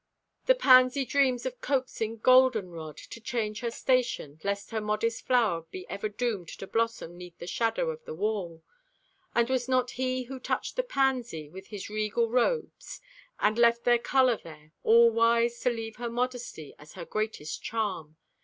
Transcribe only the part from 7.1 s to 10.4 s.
'neath the shadow of the wall. And was not He who